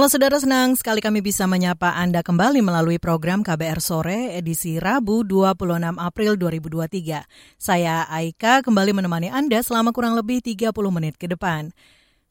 Halo 0.00 0.08
saudara, 0.08 0.40
senang 0.40 0.72
sekali 0.80 1.04
kami 1.04 1.20
bisa 1.20 1.44
menyapa 1.44 1.92
Anda 1.92 2.24
kembali 2.24 2.64
melalui 2.64 2.96
program 2.96 3.44
KBR 3.44 3.84
Sore 3.84 4.32
edisi 4.32 4.80
Rabu 4.80 5.28
26 5.28 5.60
April 6.00 6.40
2023. 6.40 7.20
Saya 7.60 8.08
Aika 8.08 8.64
kembali 8.64 8.96
menemani 8.96 9.28
Anda 9.28 9.60
selama 9.60 9.92
kurang 9.92 10.16
lebih 10.16 10.40
30 10.40 10.72
menit 10.88 11.20
ke 11.20 11.28
depan. 11.28 11.76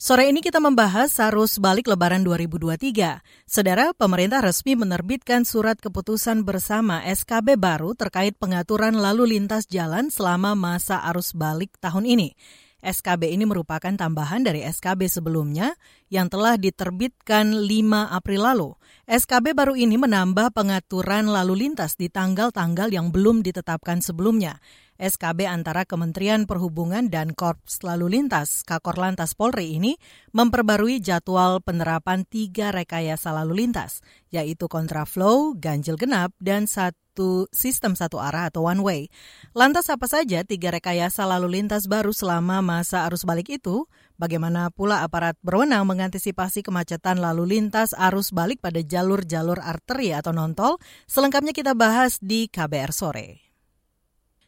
Sore 0.02 0.34
ini 0.34 0.42
kita 0.42 0.58
membahas 0.58 1.14
arus 1.30 1.62
balik 1.62 1.86
lebaran 1.86 2.26
2023. 2.26 3.22
Saudara, 3.46 3.94
pemerintah 3.94 4.42
resmi 4.42 4.74
menerbitkan 4.74 5.46
surat 5.46 5.78
keputusan 5.78 6.42
bersama 6.42 7.06
SKB 7.06 7.54
baru 7.54 7.94
terkait 7.94 8.34
pengaturan 8.42 8.98
lalu 8.98 9.38
lintas 9.38 9.70
jalan 9.70 10.10
selama 10.10 10.58
masa 10.58 11.06
arus 11.14 11.38
balik 11.38 11.78
tahun 11.78 12.10
ini. 12.10 12.34
SKB 12.80 13.36
ini 13.36 13.44
merupakan 13.44 13.92
tambahan 13.92 14.48
dari 14.48 14.64
SKB 14.64 15.12
sebelumnya 15.12 15.76
yang 16.08 16.32
telah 16.32 16.56
diterbitkan 16.56 17.68
5 17.68 17.68
April 18.16 18.42
lalu. 18.48 18.70
SKB 19.04 19.52
baru 19.52 19.76
ini 19.76 20.00
menambah 20.00 20.56
pengaturan 20.56 21.28
lalu 21.28 21.68
lintas 21.68 22.00
di 22.00 22.08
tanggal-tanggal 22.08 22.88
yang 22.88 23.12
belum 23.12 23.44
ditetapkan 23.44 24.00
sebelumnya. 24.00 24.64
SKB 25.00 25.48
antara 25.48 25.88
Kementerian 25.88 26.44
Perhubungan 26.44 27.08
dan 27.08 27.32
Korps 27.32 27.88
Lalu 27.88 28.20
Lintas 28.20 28.68
Kakor 28.68 29.00
Lantas 29.00 29.32
Polri 29.32 29.80
ini 29.80 29.96
memperbarui 30.36 31.00
jadwal 31.00 31.64
penerapan 31.64 32.28
tiga 32.28 32.76
rekayasa 32.76 33.32
lalu 33.32 33.64
lintas, 33.64 34.04
yaitu 34.28 34.68
kontraflow, 34.68 35.56
ganjil 35.56 35.96
genap, 35.96 36.36
dan 36.44 36.68
satu 36.68 37.09
sistem 37.52 37.94
satu 37.94 38.18
arah 38.22 38.48
atau 38.48 38.68
one 38.68 38.82
way. 38.82 39.02
Lantas 39.52 39.92
apa 39.92 40.08
saja 40.08 40.42
tiga 40.48 40.72
rekayasa 40.72 41.28
lalu 41.28 41.60
lintas 41.60 41.86
baru 41.86 42.16
selama 42.16 42.64
masa 42.64 43.04
arus 43.10 43.28
balik 43.28 43.52
itu? 43.52 43.86
Bagaimana 44.20 44.68
pula 44.72 45.04
aparat 45.04 45.40
berwenang 45.40 45.88
mengantisipasi 45.88 46.60
kemacetan 46.60 47.24
lalu 47.24 47.56
lintas 47.60 47.96
arus 47.96 48.36
balik 48.36 48.60
pada 48.60 48.84
jalur-jalur 48.84 49.64
arteri 49.64 50.12
atau 50.12 50.36
nontol? 50.36 50.76
Selengkapnya 51.08 51.56
kita 51.56 51.72
bahas 51.72 52.20
di 52.20 52.52
KBR 52.52 52.92
sore. 52.92 53.50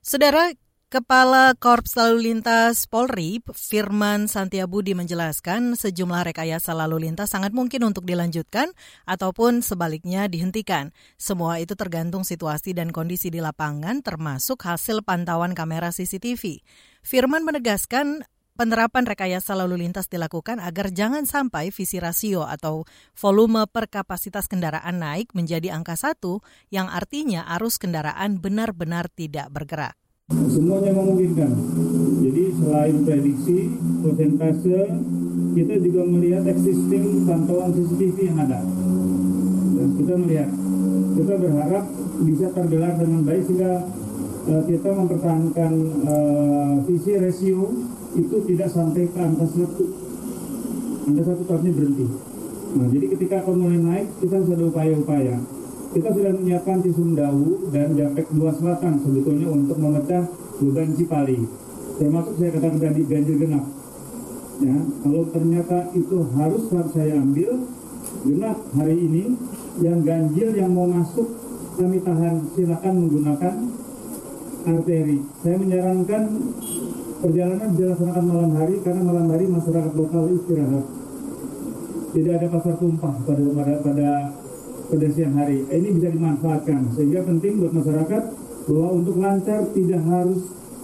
Saudara, 0.01 0.49
Kepala 0.91 1.55
Korps 1.55 1.95
Lalu 1.95 2.35
Lintas 2.35 2.83
Polri, 2.83 3.39
Firman 3.55 4.27
Santiabudi 4.27 4.91
menjelaskan 4.91 5.79
sejumlah 5.79 6.27
rekayasa 6.27 6.75
lalu 6.75 7.07
lintas 7.07 7.31
sangat 7.31 7.55
mungkin 7.55 7.87
untuk 7.87 8.03
dilanjutkan 8.03 8.75
ataupun 9.07 9.63
sebaliknya 9.63 10.27
dihentikan. 10.27 10.91
Semua 11.15 11.63
itu 11.63 11.79
tergantung 11.79 12.27
situasi 12.27 12.75
dan 12.75 12.91
kondisi 12.91 13.31
di 13.31 13.39
lapangan 13.39 14.03
termasuk 14.03 14.67
hasil 14.67 14.99
pantauan 15.07 15.55
kamera 15.55 15.95
CCTV. 15.95 16.59
Firman 16.99 17.47
menegaskan 17.47 18.27
penerapan 18.59 19.07
rekayasa 19.07 19.55
lalu 19.55 19.87
lintas 19.87 20.11
dilakukan 20.11 20.59
agar 20.59 20.91
jangan 20.91 21.23
sampai 21.23 21.71
visi 21.71 22.03
rasio 22.03 22.43
atau 22.43 22.83
volume 23.15 23.63
per 23.71 23.87
kapasitas 23.87 24.51
kendaraan 24.51 24.99
naik 24.99 25.31
menjadi 25.31 25.71
angka 25.71 25.95
satu 25.95 26.43
yang 26.67 26.91
artinya 26.91 27.47
arus 27.55 27.79
kendaraan 27.79 28.43
benar-benar 28.43 29.07
tidak 29.07 29.47
bergerak. 29.55 30.00
Semuanya 30.31 30.91
memungkinkan. 30.95 31.51
Jadi 32.23 32.43
selain 32.55 32.95
prediksi, 33.03 33.75
persentase, 33.99 34.79
kita 35.51 35.73
juga 35.83 36.01
melihat 36.07 36.43
existing 36.47 37.27
pantauan 37.27 37.75
CCTV 37.75 38.17
yang 38.31 38.39
ada. 38.39 38.63
Dan 39.75 39.87
kita 39.99 40.13
melihat, 40.15 40.49
kita 41.19 41.33
berharap 41.35 41.85
bisa 42.23 42.47
tergelar 42.55 42.93
dengan 42.95 43.21
baik 43.27 43.43
sehingga 43.43 43.73
uh, 44.47 44.63
kita 44.63 44.89
mempertahankan 44.95 45.73
uh, 46.07 46.73
visi 46.87 47.11
rasio 47.19 47.67
itu 48.15 48.35
tidak 48.47 48.69
sampai 48.71 49.11
ke 49.11 49.19
angka 49.19 49.45
satu. 49.51 49.85
Angka 51.11 51.21
satu 51.27 51.41
harusnya 51.51 51.71
berhenti. 51.75 52.07
Nah, 52.71 52.87
jadi 52.87 53.05
ketika 53.19 53.35
akan 53.43 53.55
mulai 53.59 53.79
naik, 53.83 54.07
kita 54.23 54.47
sudah 54.47 54.71
upaya-upaya 54.71 55.60
kita 55.91 56.09
sudah 56.15 56.31
menyiapkan 56.39 56.77
Cisumdawu 56.87 57.67
dan 57.75 57.91
Japek 57.99 58.31
Dua 58.31 58.51
Selatan 58.55 59.03
sebetulnya 59.03 59.47
untuk 59.51 59.75
memecah 59.75 60.23
beban 60.63 60.89
Cipali. 60.95 61.39
Termasuk 61.99 62.33
saya 62.39 62.49
katakan 62.55 62.79
tadi 62.79 63.01
ganjil 63.03 63.35
genap. 63.37 63.65
Ya, 64.61 64.77
kalau 65.03 65.23
ternyata 65.33 65.89
itu 65.97 66.17
harus 66.37 66.63
saya 66.95 67.17
ambil 67.19 67.65
genap 68.23 68.57
hari 68.77 68.97
ini, 69.03 69.35
yang 69.83 69.99
ganjil 70.05 70.55
yang 70.55 70.71
mau 70.71 70.87
masuk 70.87 71.27
kami 71.75 71.99
tahan 72.03 72.35
silakan 72.55 72.93
menggunakan 73.03 73.55
arteri. 74.67 75.17
Saya 75.43 75.55
menyarankan 75.59 76.23
perjalanan 77.19 77.69
dilaksanakan 77.75 78.25
malam 78.27 78.51
hari 78.55 78.75
karena 78.85 79.01
malam 79.03 79.27
hari 79.27 79.45
masyarakat 79.49 79.93
lokal 79.97 80.29
istirahat. 80.29 80.85
Tidak 82.11 82.33
ada 82.37 82.47
pasar 82.51 82.75
tumpah 82.75 83.15
pada 83.23 83.43
pada, 83.55 83.73
pada 83.79 84.09
pada 84.91 85.07
siang 85.15 85.39
hari. 85.39 85.63
Ini 85.71 85.89
bisa 85.95 86.11
dimanfaatkan 86.11 86.91
sehingga 86.99 87.23
penting 87.23 87.63
buat 87.63 87.71
masyarakat 87.71 88.23
bahwa 88.67 88.87
untuk 88.91 89.15
lancar 89.17 89.63
tidak 89.71 90.03
harus 90.03 90.39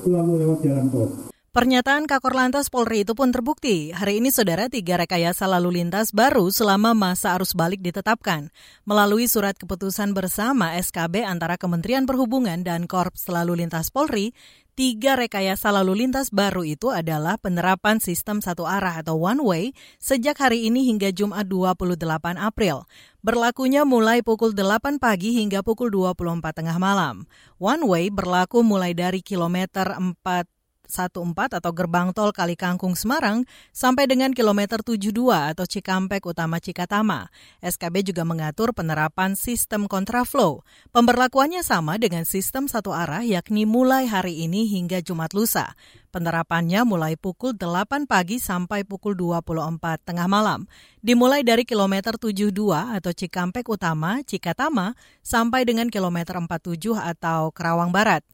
selalu 0.08 0.32
lewat 0.48 0.60
jalan 0.64 0.88
tol. 0.88 1.10
Pernyataan 1.58 2.06
Kakor 2.06 2.38
Lantas 2.38 2.70
Polri 2.70 3.02
itu 3.02 3.18
pun 3.18 3.34
terbukti. 3.34 3.90
Hari 3.90 4.22
ini, 4.22 4.30
saudara, 4.30 4.70
tiga 4.70 4.94
rekayasa 4.94 5.50
lalu 5.50 5.82
lintas 5.82 6.14
baru 6.14 6.54
selama 6.54 6.94
masa 6.94 7.34
arus 7.34 7.58
balik 7.58 7.82
ditetapkan. 7.82 8.54
Melalui 8.86 9.26
surat 9.26 9.58
keputusan 9.58 10.14
bersama 10.14 10.78
SKB 10.78 11.26
antara 11.26 11.58
Kementerian 11.58 12.06
Perhubungan 12.06 12.62
dan 12.62 12.86
Korps 12.86 13.26
Lalu 13.26 13.66
Lintas 13.66 13.90
Polri, 13.90 14.38
Tiga 14.78 15.18
rekayasa 15.18 15.74
lalu 15.74 16.06
lintas 16.06 16.30
baru 16.30 16.62
itu 16.62 16.94
adalah 16.94 17.42
penerapan 17.42 17.98
sistem 17.98 18.46
satu 18.46 18.70
arah 18.70 19.02
atau 19.02 19.18
one 19.18 19.42
way 19.42 19.64
sejak 19.98 20.38
hari 20.38 20.70
ini 20.70 20.86
hingga 20.86 21.10
Jumat 21.10 21.50
28 21.50 21.98
April. 22.38 22.86
Berlakunya 23.26 23.90
mulai 23.90 24.22
pukul 24.22 24.54
8 24.54 25.02
pagi 25.02 25.34
hingga 25.34 25.66
pukul 25.66 25.90
24 25.90 26.62
tengah 26.62 26.78
malam. 26.78 27.26
One 27.58 27.90
way 27.90 28.14
berlaku 28.14 28.62
mulai 28.62 28.94
dari 28.94 29.26
kilometer 29.26 29.98
4 29.98 30.14
14 30.88 31.60
atau 31.60 31.72
gerbang 31.76 32.16
tol 32.16 32.32
Kali 32.32 32.56
Kangkung 32.56 32.96
Semarang 32.96 33.44
sampai 33.76 34.08
dengan 34.08 34.32
kilometer 34.34 34.80
72 34.82 35.12
atau 35.30 35.68
Cikampek 35.68 36.24
Utama 36.26 36.58
Cikatama. 36.64 37.30
SKB 37.62 38.10
juga 38.10 38.24
mengatur 38.24 38.72
penerapan 38.72 39.36
sistem 39.36 39.86
kontraflow. 39.86 40.64
Pemberlakuannya 40.96 41.62
sama 41.62 42.00
dengan 42.00 42.24
sistem 42.24 42.72
satu 42.72 42.96
arah 42.96 43.22
yakni 43.22 43.68
mulai 43.68 44.08
hari 44.08 44.48
ini 44.48 44.66
hingga 44.66 45.04
Jumat 45.04 45.36
lusa. 45.36 45.76
Penerapannya 46.08 46.82
mulai 46.88 47.14
pukul 47.14 47.54
8 47.54 48.10
pagi 48.10 48.40
sampai 48.42 48.82
pukul 48.88 49.14
24 49.14 50.02
tengah 50.02 50.26
malam. 50.26 50.66
Dimulai 51.04 51.46
dari 51.46 51.68
kilometer 51.68 52.18
72 52.18 52.50
atau 52.74 53.12
Cikampek 53.14 53.68
Utama, 53.70 54.24
Cikatama, 54.26 54.96
sampai 55.22 55.68
dengan 55.68 55.92
kilometer 55.92 56.40
47 56.40 56.96
atau 56.98 57.54
Kerawang 57.54 57.94
Barat. 57.94 58.26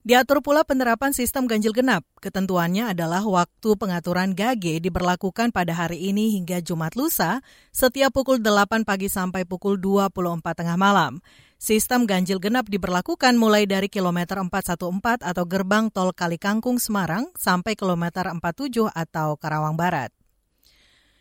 Diatur 0.00 0.40
pula 0.40 0.64
penerapan 0.64 1.12
sistem 1.12 1.44
ganjil 1.44 1.76
genap. 1.76 2.08
Ketentuannya 2.24 2.88
adalah 2.88 3.20
waktu 3.20 3.76
pengaturan 3.76 4.32
GAGE 4.32 4.80
diberlakukan 4.80 5.52
pada 5.52 5.76
hari 5.76 6.08
ini 6.08 6.40
hingga 6.40 6.64
Jumat 6.64 6.96
lusa 6.96 7.44
setiap 7.68 8.08
pukul 8.16 8.40
8 8.40 8.88
pagi 8.88 9.12
sampai 9.12 9.44
pukul 9.44 9.76
24 9.76 10.40
tengah 10.56 10.80
malam. 10.80 11.20
Sistem 11.60 12.08
ganjil 12.08 12.40
genap 12.40 12.72
diberlakukan 12.72 13.36
mulai 13.36 13.68
dari 13.68 13.92
kilometer 13.92 14.40
414 14.40 15.20
atau 15.20 15.44
gerbang 15.44 15.92
tol 15.92 16.16
Kalikangkung 16.16 16.80
Semarang 16.80 17.28
sampai 17.36 17.76
kilometer 17.76 18.24
47 18.24 18.88
atau 18.88 19.36
Karawang 19.36 19.76
Barat. 19.76 20.08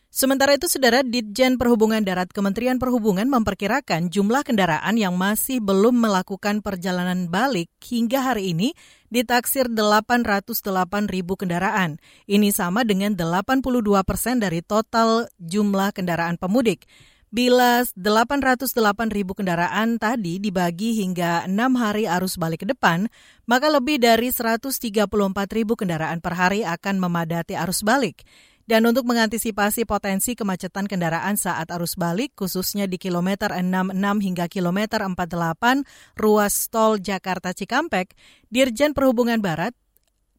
Sementara 0.09 0.57
itu, 0.57 0.65
Saudara 0.65 1.05
Ditjen 1.05 1.61
Perhubungan 1.61 2.01
Darat 2.01 2.33
Kementerian 2.33 2.81
Perhubungan 2.81 3.29
memperkirakan 3.29 4.09
jumlah 4.09 4.41
kendaraan 4.41 4.97
yang 4.97 5.13
masih 5.13 5.61
belum 5.61 6.01
melakukan 6.01 6.65
perjalanan 6.65 7.29
balik 7.29 7.69
hingga 7.85 8.25
hari 8.25 8.57
ini 8.57 8.73
ditaksir 9.13 9.69
808 9.69 10.49
ribu 11.13 11.37
kendaraan. 11.37 12.01
Ini 12.25 12.49
sama 12.49 12.81
dengan 12.89 13.13
82 13.13 13.61
persen 14.01 14.41
dari 14.41 14.65
total 14.65 15.29
jumlah 15.37 15.93
kendaraan 15.93 16.41
pemudik. 16.41 16.89
Bila 17.29 17.85
808 17.93 19.13
ribu 19.13 19.37
kendaraan 19.37 20.01
tadi 20.01 20.41
dibagi 20.41 21.05
hingga 21.05 21.45
6 21.45 21.53
hari 21.77 22.09
arus 22.09 22.41
balik 22.41 22.65
ke 22.65 22.73
depan, 22.73 23.05
maka 23.45 23.69
lebih 23.69 24.01
dari 24.01 24.33
134 24.33 25.05
ribu 25.53 25.77
kendaraan 25.77 26.17
per 26.17 26.33
hari 26.33 26.65
akan 26.65 26.97
memadati 26.97 27.53
arus 27.53 27.85
balik. 27.85 28.25
Dan 28.69 28.85
untuk 28.85 29.09
mengantisipasi 29.09 29.89
potensi 29.89 30.37
kemacetan 30.37 30.85
kendaraan 30.85 31.33
saat 31.41 31.73
arus 31.73 31.97
balik, 31.97 32.37
khususnya 32.37 32.85
di 32.85 33.01
kilometer 33.01 33.49
66 33.49 33.97
hingga 34.21 34.45
kilometer 34.45 35.01
48 35.01 35.81
ruas 36.13 36.69
tol 36.69 37.01
Jakarta 37.01 37.49
Cikampek, 37.49 38.13
Dirjen 38.45 38.93
Perhubungan 38.93 39.41
Barat 39.41 39.73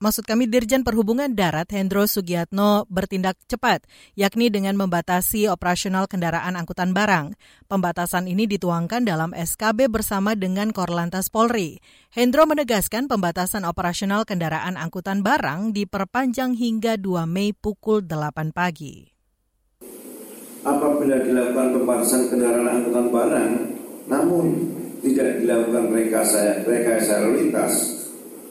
maksud 0.01 0.25
kami 0.25 0.49
Dirjen 0.49 0.81
Perhubungan 0.81 1.37
Darat 1.37 1.69
Hendro 1.71 2.09
Sugiatno 2.09 2.89
bertindak 2.89 3.37
cepat, 3.47 3.85
yakni 4.17 4.49
dengan 4.49 4.75
membatasi 4.81 5.47
operasional 5.53 6.09
kendaraan 6.09 6.57
angkutan 6.57 6.97
barang. 6.97 7.37
Pembatasan 7.69 8.27
ini 8.27 8.49
dituangkan 8.49 9.05
dalam 9.05 9.37
SKB 9.37 9.93
bersama 9.93 10.33
dengan 10.33 10.73
Korlantas 10.73 11.29
Polri. 11.29 11.79
Hendro 12.11 12.49
menegaskan 12.49 13.07
pembatasan 13.07 13.69
operasional 13.69 14.25
kendaraan 14.25 14.81
angkutan 14.81 15.21
barang 15.21 15.77
diperpanjang 15.77 16.57
hingga 16.57 16.97
2 16.97 17.29
Mei 17.29 17.53
pukul 17.53 18.03
8 18.09 18.57
pagi. 18.57 19.07
Apabila 20.65 21.21
dilakukan 21.21 21.77
pembatasan 21.77 22.33
kendaraan 22.33 22.69
angkutan 22.69 23.07
barang, 23.13 23.53
namun 24.09 24.47
tidak 25.01 25.41
dilakukan 25.41 25.85
rekayasa, 26.65 27.13
lalu 27.25 27.49
lintas, 27.49 28.00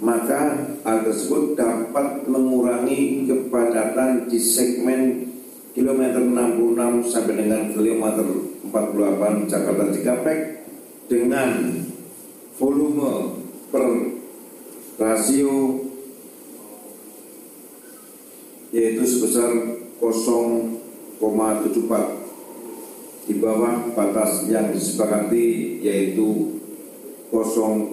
maka 0.00 0.72
hal 0.84 0.98
tersebut 1.04 1.56
dapat 1.56 2.24
mengurangi 2.28 3.28
kepadatan 3.28 4.28
di 4.28 4.38
segmen 4.40 5.00
kilometer 5.76 6.24
66 6.24 7.12
sampai 7.12 7.34
dengan 7.36 7.62
kilometer 7.76 8.24
48 8.72 9.52
Jakarta 9.52 9.84
Cikampek 9.92 10.38
dengan 11.06 11.50
volume 12.56 13.36
per 13.68 13.84
rasio 14.96 15.84
yaitu 18.72 19.04
sebesar 19.04 19.52
0,74 20.00 22.15
di 23.26 23.34
bawah 23.42 23.90
batas 23.92 24.46
yang 24.46 24.70
disepakati 24.70 25.82
yaitu 25.82 26.62
0,8. 27.34 27.90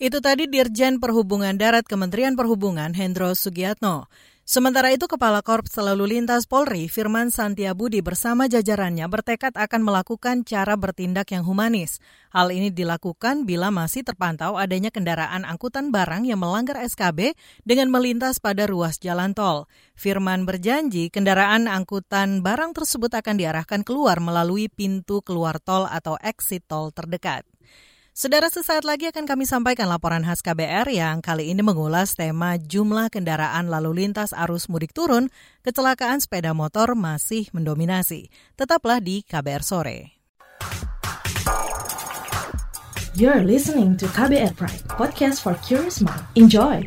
Itu 0.00 0.18
tadi 0.18 0.50
Dirjen 0.50 0.98
Perhubungan 0.98 1.54
Darat 1.54 1.86
Kementerian 1.86 2.34
Perhubungan 2.34 2.96
Hendro 2.96 3.30
Sugiatno. 3.36 4.10
Sementara 4.44 4.92
itu, 4.92 5.08
Kepala 5.08 5.40
Korps 5.40 5.72
Selalu 5.72 6.04
Lintas 6.04 6.44
Polri, 6.44 6.84
Firman 6.84 7.32
Santiabudi 7.32 8.04
bersama 8.04 8.44
jajarannya 8.44 9.08
bertekad 9.08 9.56
akan 9.56 9.80
melakukan 9.80 10.44
cara 10.44 10.76
bertindak 10.76 11.32
yang 11.32 11.48
humanis. 11.48 11.96
Hal 12.28 12.52
ini 12.52 12.68
dilakukan 12.68 13.48
bila 13.48 13.72
masih 13.72 14.04
terpantau 14.04 14.60
adanya 14.60 14.92
kendaraan 14.92 15.48
angkutan 15.48 15.88
barang 15.88 16.28
yang 16.28 16.44
melanggar 16.44 16.76
SKB 16.76 17.32
dengan 17.64 17.88
melintas 17.88 18.36
pada 18.36 18.68
ruas 18.68 19.00
jalan 19.00 19.32
tol. 19.32 19.64
Firman 19.96 20.44
berjanji 20.44 21.08
kendaraan 21.08 21.64
angkutan 21.64 22.44
barang 22.44 22.76
tersebut 22.76 23.16
akan 23.16 23.40
diarahkan 23.40 23.80
keluar 23.80 24.20
melalui 24.20 24.68
pintu 24.68 25.24
keluar 25.24 25.56
tol 25.56 25.88
atau 25.88 26.20
exit 26.20 26.68
tol 26.68 26.92
terdekat. 26.92 27.48
Saudara 28.14 28.46
sesaat 28.46 28.86
lagi 28.86 29.10
akan 29.10 29.26
kami 29.26 29.42
sampaikan 29.42 29.90
laporan 29.90 30.22
khas 30.22 30.38
KBR 30.38 30.86
yang 30.86 31.18
kali 31.18 31.50
ini 31.50 31.66
mengulas 31.66 32.14
tema 32.14 32.54
jumlah 32.54 33.10
kendaraan 33.10 33.66
lalu 33.66 34.06
lintas 34.06 34.30
arus 34.30 34.70
mudik 34.70 34.94
turun, 34.94 35.34
kecelakaan 35.66 36.22
sepeda 36.22 36.54
motor 36.54 36.94
masih 36.94 37.50
mendominasi. 37.50 38.30
Tetaplah 38.54 39.02
di 39.02 39.26
KBR 39.26 39.66
Sore. 39.66 39.98
You're 43.18 43.42
listening 43.42 43.98
to 43.98 44.06
KBR 44.06 44.54
Pride, 44.54 44.86
podcast 44.94 45.42
for 45.42 45.58
curious 45.66 45.98
mind. 45.98 46.22
Enjoy! 46.38 46.86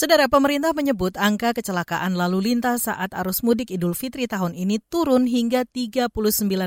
Saudara 0.00 0.32
pemerintah 0.32 0.72
menyebut 0.72 1.12
angka 1.20 1.52
kecelakaan 1.52 2.16
lalu 2.16 2.40
lintas 2.40 2.88
saat 2.88 3.12
arus 3.12 3.44
mudik 3.44 3.68
Idul 3.68 3.92
Fitri 3.92 4.24
tahun 4.24 4.56
ini 4.56 4.80
turun 4.80 5.28
hingga 5.28 5.68
39 5.68 6.08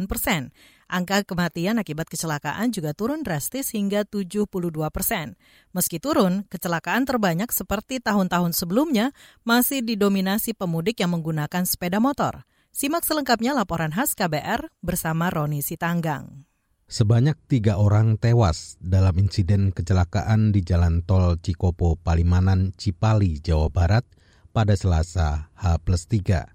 persen. 0.05 0.53
Angka 0.85 1.25
kematian 1.25 1.81
akibat 1.81 2.13
kecelakaan 2.13 2.69
juga 2.69 2.93
turun 2.93 3.25
drastis 3.25 3.73
hingga 3.73 4.05
72 4.05 4.45
persen. 4.93 5.33
Meski 5.73 5.97
turun, 5.97 6.45
kecelakaan 6.45 7.09
terbanyak 7.09 7.49
seperti 7.49 7.97
tahun-tahun 8.05 8.53
sebelumnya 8.53 9.17
masih 9.41 9.81
didominasi 9.81 10.53
pemudik 10.53 11.01
yang 11.01 11.17
menggunakan 11.17 11.65
sepeda 11.65 11.97
motor. 11.97 12.45
Simak 12.69 13.01
selengkapnya 13.01 13.57
laporan 13.57 13.97
khas 13.97 14.13
KBR 14.13 14.69
bersama 14.85 15.33
Roni 15.33 15.65
Sitanggang. 15.65 16.52
Sebanyak 16.93 17.49
tiga 17.49 17.81
orang 17.81 18.21
tewas 18.21 18.77
dalam 18.77 19.17
insiden 19.17 19.73
kecelakaan 19.73 20.53
di 20.53 20.61
Jalan 20.61 21.01
Tol 21.01 21.41
Cikopo 21.41 21.97
Palimanan, 21.97 22.69
Cipali, 22.77 23.41
Jawa 23.41 23.73
Barat 23.73 24.05
pada 24.53 24.77
Selasa 24.77 25.49
H 25.57 25.81
plus 25.81 26.05
3. 26.05 26.45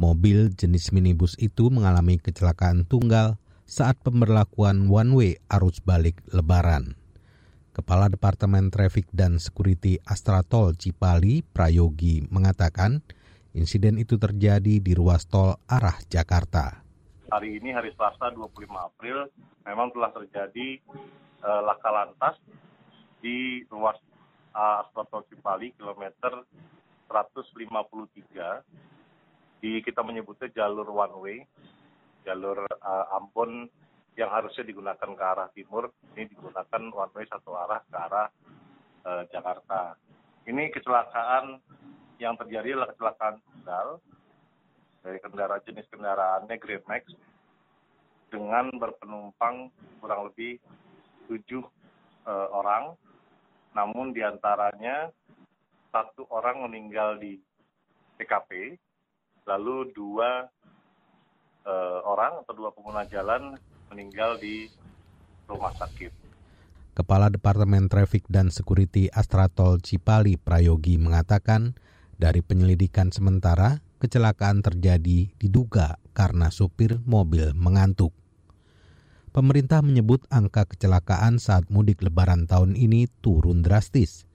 Mobil 0.00 0.56
jenis 0.56 0.88
minibus 0.96 1.36
itu 1.36 1.68
mengalami 1.68 2.16
kecelakaan 2.16 2.88
tunggal 2.88 3.36
saat 3.68 4.00
pemberlakuan 4.00 4.88
one 4.88 5.12
way 5.12 5.30
arus 5.52 5.84
balik 5.84 6.24
lebaran. 6.32 6.96
Kepala 7.76 8.08
Departemen 8.08 8.72
Trafik 8.72 9.04
dan 9.12 9.36
Security 9.36 10.00
Tol 10.48 10.72
Cipali, 10.80 11.44
Prayogi, 11.44 12.24
mengatakan 12.32 13.04
insiden 13.52 14.00
itu 14.00 14.16
terjadi 14.16 14.80
di 14.80 14.96
ruas 14.96 15.28
tol 15.28 15.60
arah 15.68 16.00
Jakarta 16.08 16.81
hari 17.32 17.56
ini 17.56 17.72
hari 17.72 17.88
Selasa 17.96 18.28
25 18.28 18.68
April 18.76 19.24
memang 19.64 19.88
telah 19.96 20.12
terjadi 20.12 20.76
uh, 21.40 21.64
laka 21.64 21.88
lantas 21.88 22.36
di 23.24 23.64
ruas 23.72 23.96
uh, 24.52 24.84
Aspal 24.84 25.24
Cipali 25.32 25.72
kilometer 25.80 26.44
153 27.08 29.64
di 29.64 29.80
kita 29.80 30.04
menyebutnya 30.04 30.52
jalur 30.52 30.84
one 30.92 31.16
way 31.24 31.40
jalur 32.28 32.68
uh, 32.68 33.16
Ambon 33.16 33.64
yang 34.12 34.28
harusnya 34.28 34.68
digunakan 34.68 35.10
ke 35.16 35.24
arah 35.24 35.48
timur 35.56 35.88
ini 36.12 36.28
digunakan 36.28 36.82
one 36.92 37.16
way 37.16 37.24
satu 37.32 37.56
arah 37.56 37.80
ke 37.88 37.96
arah 37.96 38.28
uh, 39.08 39.24
Jakarta. 39.32 39.96
Ini 40.44 40.68
kecelakaan 40.68 41.64
yang 42.20 42.36
terjadi 42.36 42.76
adalah 42.76 42.92
kecelakaan 42.92 43.40
tunggal 43.40 44.04
dari 45.02 45.18
kendaraan 45.18 45.62
jenis 45.66 45.86
kendaraannya 45.90 46.56
Grand 46.62 46.86
Max 46.86 47.02
dengan 48.32 48.72
berpenumpang 48.80 49.68
kurang 50.00 50.32
lebih 50.32 50.56
tujuh 51.28 51.62
uh, 52.24 52.48
orang, 52.54 52.96
namun 53.76 54.16
di 54.16 54.24
antaranya 54.24 55.12
satu 55.92 56.24
orang 56.32 56.64
meninggal 56.64 57.20
di 57.20 57.36
TKP, 58.16 58.80
lalu 59.44 59.92
dua 59.92 60.48
uh, 61.68 62.00
orang 62.08 62.40
atau 62.46 62.54
dua 62.56 62.70
pengguna 62.72 63.04
jalan 63.10 63.60
meninggal 63.92 64.40
di 64.40 64.72
rumah 65.44 65.74
sakit. 65.76 66.22
Kepala 66.92 67.32
Departemen 67.32 67.88
Trafik 67.88 68.28
dan 68.28 68.52
Security 68.52 69.08
Astratol 69.08 69.80
Cipali 69.80 70.36
Prayogi 70.36 71.00
mengatakan, 71.00 71.72
dari 72.20 72.44
penyelidikan 72.44 73.08
sementara, 73.08 73.80
kecelakaan 74.02 74.66
terjadi 74.66 75.30
diduga 75.38 76.02
karena 76.10 76.50
supir 76.50 76.98
mobil 77.06 77.54
mengantuk. 77.54 78.10
Pemerintah 79.30 79.80
menyebut 79.80 80.26
angka 80.28 80.66
kecelakaan 80.66 81.38
saat 81.38 81.70
mudik 81.70 82.02
lebaran 82.02 82.50
tahun 82.50 82.74
ini 82.74 83.06
turun 83.22 83.62
drastis. 83.62 84.26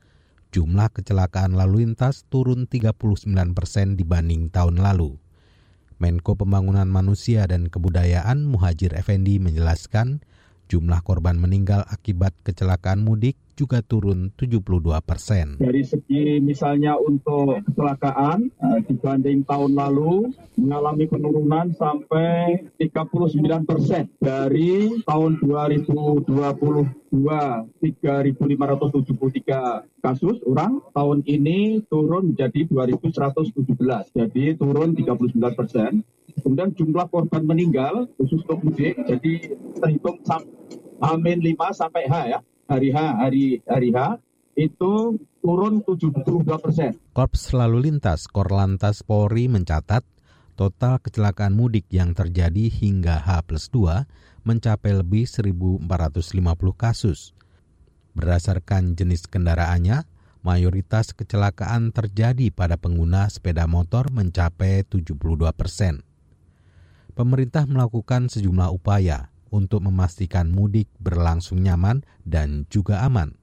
Jumlah 0.55 0.89
kecelakaan 0.89 1.53
lalu 1.59 1.83
lintas 1.83 2.23
turun 2.31 2.71
39 2.71 3.27
persen 3.51 3.99
dibanding 3.99 4.47
tahun 4.49 4.79
lalu. 4.79 5.19
Menko 5.99 6.39
Pembangunan 6.39 6.87
Manusia 6.87 7.43
dan 7.45 7.67
Kebudayaan 7.67 8.47
Muhajir 8.47 8.95
Effendi 8.95 9.37
menjelaskan 9.37 10.23
jumlah 10.71 11.03
korban 11.03 11.37
meninggal 11.37 11.83
akibat 11.91 12.33
kecelakaan 12.47 13.03
mudik 13.03 13.37
juga 13.57 13.81
turun 13.81 14.29
72 14.37 14.61
persen. 15.01 15.57
Dari 15.57 15.81
segi 15.81 16.37
misalnya 16.37 16.93
untuk 17.01 17.57
kecelakaan 17.65 18.53
eh, 18.53 18.85
dibanding 18.85 19.41
tahun 19.49 19.73
lalu 19.73 20.29
mengalami 20.61 21.09
penurunan 21.09 21.73
sampai 21.73 22.69
39 22.77 23.65
persen 23.65 24.13
dari 24.21 25.01
tahun 25.01 25.41
2022 25.41 26.29
3.573 27.09 30.05
kasus. 30.05 30.37
Orang 30.45 30.85
tahun 30.93 31.25
ini 31.25 31.81
turun 31.89 32.37
menjadi 32.37 32.69
2.117 32.69 34.13
jadi 34.13 34.53
turun 34.53 34.93
39 34.93 35.33
persen. 35.57 36.05
Kemudian 36.37 36.69
jumlah 36.77 37.09
korban 37.09 37.41
meninggal 37.41 38.05
khusus 38.21 38.45
untuk 38.45 38.61
mudik 38.61 38.93
jadi 39.09 39.57
terhitung 39.81 40.21
Amin 41.01 41.41
5 41.41 41.57
sampai 41.73 42.05
H 42.05 42.13
ya 42.29 42.45
hari 42.67 42.91
H, 42.91 42.97
hari 42.99 43.43
hari 43.63 43.89
H 43.95 44.19
itu 44.59 45.15
turun 45.39 45.81
72 45.87 46.43
persen. 46.59 46.91
Korps 47.15 47.55
Lalu 47.55 47.89
Lintas 47.89 48.27
Korlantas 48.27 49.01
Polri 49.07 49.47
mencatat 49.47 50.03
total 50.59 50.99
kecelakaan 50.99 51.55
mudik 51.55 51.87
yang 51.93 52.11
terjadi 52.11 52.67
hingga 52.67 53.23
H 53.23 53.47
plus 53.47 53.71
2 53.71 54.43
mencapai 54.43 54.91
lebih 54.99 55.23
1.450 55.29 55.87
kasus. 56.75 57.31
Berdasarkan 58.17 58.97
jenis 58.97 59.29
kendaraannya, 59.29 60.09
mayoritas 60.41 61.13
kecelakaan 61.13 61.93
terjadi 61.93 62.49
pada 62.49 62.75
pengguna 62.75 63.29
sepeda 63.29 63.69
motor 63.69 64.09
mencapai 64.09 64.81
72 64.89 65.13
persen. 65.53 66.01
Pemerintah 67.13 67.69
melakukan 67.69 68.29
sejumlah 68.29 68.73
upaya 68.73 69.29
untuk 69.49 69.85
memastikan 69.85 70.51
mudik 70.51 70.87
berlangsung 70.99 71.63
nyaman 71.63 72.03
dan 72.23 72.67
juga 72.67 73.03
aman, 73.03 73.35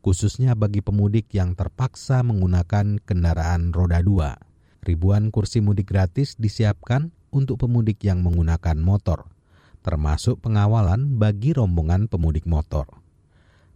khususnya 0.00 0.54
bagi 0.54 0.80
pemudik 0.80 1.30
yang 1.34 1.56
terpaksa 1.58 2.24
menggunakan 2.24 3.00
kendaraan 3.02 3.74
roda 3.74 4.00
dua. 4.00 4.38
Ribuan 4.78 5.34
kursi 5.34 5.58
mudik 5.58 5.90
gratis 5.90 6.38
disiapkan 6.38 7.10
untuk 7.28 7.60
pemudik 7.60 8.00
yang 8.06 8.24
menggunakan 8.24 8.78
motor, 8.78 9.28
termasuk 9.84 10.40
pengawalan 10.40 11.18
bagi 11.18 11.52
rombongan 11.52 12.08
pemudik 12.08 12.46
motor. 12.48 12.88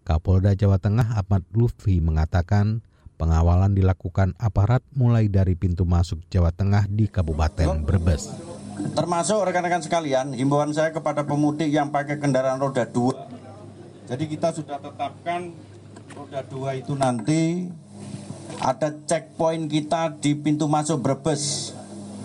Kapolda 0.02 0.56
Jawa 0.56 0.80
Tengah 0.82 1.14
Ahmad 1.14 1.46
Lutfi 1.54 2.02
mengatakan 2.02 2.82
pengawalan 3.20 3.70
dilakukan 3.76 4.34
aparat 4.40 4.82
mulai 4.96 5.30
dari 5.30 5.54
pintu 5.54 5.86
masuk 5.86 6.22
Jawa 6.26 6.50
Tengah 6.50 6.90
di 6.90 7.06
Kabupaten 7.06 7.86
Brebes. 7.86 8.61
Termasuk 8.90 9.46
rekan-rekan 9.46 9.86
sekalian, 9.86 10.34
himbauan 10.34 10.74
saya 10.74 10.90
kepada 10.90 11.22
pemudik 11.22 11.70
yang 11.70 11.94
pakai 11.94 12.18
kendaraan 12.18 12.58
roda 12.58 12.82
dua. 12.82 13.30
Jadi 14.10 14.24
kita 14.26 14.50
sudah 14.50 14.82
tetapkan 14.82 15.54
roda 16.10 16.42
dua 16.42 16.74
itu 16.74 16.98
nanti 16.98 17.70
ada 18.58 18.90
checkpoint 19.06 19.70
kita 19.70 20.18
di 20.18 20.34
pintu 20.34 20.66
masuk 20.66 20.98
Brebes. 20.98 21.70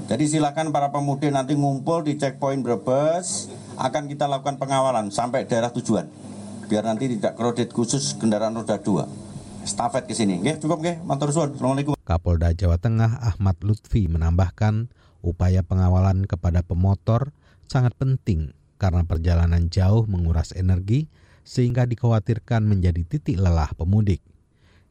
Jadi 0.09 0.25
silakan 0.25 0.73
para 0.73 0.89
pemudik 0.89 1.29
nanti 1.29 1.53
ngumpul 1.53 2.01
di 2.01 2.17
checkpoint 2.17 2.65
Brebes, 2.65 3.53
akan 3.77 4.09
kita 4.09 4.25
lakukan 4.25 4.57
pengawalan 4.57 5.13
sampai 5.13 5.45
daerah 5.45 5.69
tujuan. 5.69 6.09
Biar 6.67 6.83
nanti 6.83 7.07
tidak 7.15 7.37
kredit 7.37 7.71
khusus 7.71 8.17
kendaraan 8.17 8.57
roda 8.57 8.81
dua. 8.81 9.05
Stafet 9.67 10.07
ke 10.07 10.15
sini, 10.15 10.39
Oke, 10.39 10.63
cukup 10.63 10.79
nggih, 10.79 10.95
matur 11.03 11.27
suwun. 11.31 11.51
Assalamualaikum. 11.51 11.93
Kapolda 12.07 12.55
Jawa 12.55 12.79
Tengah 12.79 13.19
Ahmad 13.19 13.59
Lutfi 13.59 14.07
menambahkan 14.07 14.87
Upaya 15.27 15.59
pengawalan 15.59 16.23
kepada 16.23 16.63
pemotor 16.63 17.35
sangat 17.67 17.91
penting 17.99 18.55
karena 18.79 19.03
perjalanan 19.03 19.67
jauh 19.67 20.07
menguras 20.07 20.55
energi 20.55 21.11
sehingga 21.43 21.83
dikhawatirkan 21.83 22.63
menjadi 22.63 23.03
titik 23.03 23.35
lelah 23.35 23.67
pemudik. 23.75 24.23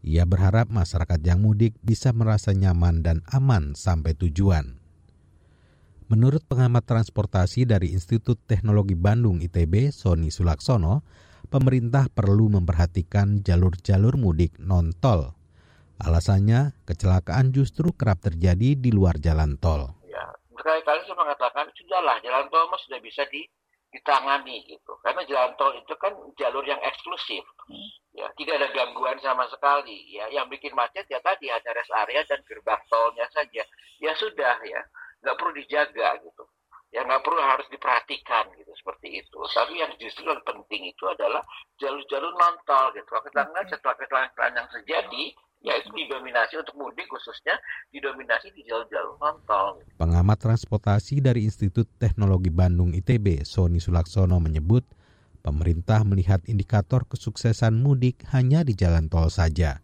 Ia 0.05 0.29
berharap 0.29 0.69
masyarakat 0.69 1.25
yang 1.25 1.41
mudik 1.41 1.73
bisa 1.81 2.13
merasa 2.13 2.53
nyaman 2.53 3.01
dan 3.01 3.25
aman 3.33 3.73
sampai 3.73 4.13
tujuan. 4.13 4.77
Menurut 6.13 6.45
pengamat 6.45 6.85
transportasi 6.85 7.65
dari 7.65 7.97
Institut 7.97 8.37
Teknologi 8.45 8.95
Bandung 8.95 9.41
ITB, 9.41 9.89
Sony 9.89 10.29
Sulaksono, 10.29 11.01
pemerintah 11.49 12.13
perlu 12.13 12.53
memperhatikan 12.53 13.41
jalur-jalur 13.41 14.21
mudik 14.21 14.55
non-tol. 14.61 15.33
Alasannya, 15.97 16.77
kecelakaan 16.85 17.57
justru 17.57 17.97
kerap 17.97 18.21
terjadi 18.21 18.77
di 18.77 18.93
luar 18.93 19.17
jalan 19.17 19.57
tol 19.57 19.97
berkali-kali 20.67 21.07
saya 21.07 21.15
mengatakan 21.15 21.71
sudahlah 21.79 22.19
jalan 22.27 22.51
tol 22.51 22.67
mas 22.67 22.83
sudah 22.83 22.99
bisa 22.99 23.23
di, 23.31 23.47
ditangani 23.95 24.67
gitu. 24.67 24.99
Karena 24.99 25.23
jalan 25.23 25.55
tol 25.55 25.71
itu 25.79 25.95
kan 25.95 26.11
jalur 26.35 26.67
yang 26.67 26.83
eksklusif. 26.83 27.47
Hmm. 27.71 27.87
ya 28.19 28.27
tidak 28.35 28.59
ada 28.59 28.69
gangguan 28.75 29.15
sama 29.23 29.47
sekali 29.47 30.11
ya. 30.11 30.27
Yang 30.35 30.59
bikin 30.59 30.75
macet 30.75 31.07
ya 31.07 31.23
tadi 31.23 31.55
hanya 31.55 31.71
rest 31.71 31.95
area 31.95 32.27
dan 32.27 32.43
gerbang 32.43 32.83
tolnya 32.91 33.31
saja. 33.31 33.63
Ya 34.03 34.13
sudah 34.19 34.59
ya. 34.67 34.83
Nggak 35.23 35.39
perlu 35.39 35.53
dijaga 35.55 36.19
gitu. 36.19 36.45
Ya 36.91 37.07
nggak 37.07 37.23
perlu 37.23 37.39
harus 37.39 37.71
diperhatikan 37.71 38.51
gitu 38.59 38.75
seperti 38.75 39.23
itu. 39.23 39.39
Tapi 39.55 39.79
yang 39.79 39.95
justru 40.03 40.27
yang 40.27 40.43
penting 40.43 40.83
itu 40.91 41.07
adalah 41.07 41.47
jalur-jalur 41.79 42.35
non 42.35 42.59
tol 42.67 42.91
gitu. 42.91 43.07
Karena 43.07 43.63
setelah 43.71 43.95
kecelakaan 43.95 44.59
yang 44.59 44.67
terjadi 44.75 45.25
ya 45.31 45.46
itu 45.75 45.91
didominasi 45.91 46.55
untuk 46.63 46.79
mudik 46.79 47.11
khususnya 47.11 47.59
didominasi 47.91 48.55
di 48.55 48.63
jalur-jalur 48.63 49.19
non-tol. 49.19 49.83
Pengamat 49.99 50.39
transportasi 50.39 51.19
dari 51.19 51.43
Institut 51.43 51.91
Teknologi 51.99 52.55
Bandung 52.55 52.95
ITB, 52.95 53.43
Sony 53.43 53.83
Sulaksono 53.83 54.39
menyebut, 54.39 54.87
pemerintah 55.43 56.07
melihat 56.07 56.43
indikator 56.47 57.03
kesuksesan 57.11 57.83
mudik 57.83 58.23
hanya 58.31 58.63
di 58.63 58.79
jalan 58.79 59.11
tol 59.11 59.27
saja. 59.27 59.83